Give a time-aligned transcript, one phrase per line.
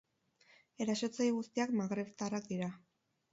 [0.85, 2.73] Erasotzaile guztiak magrebtarrak dira.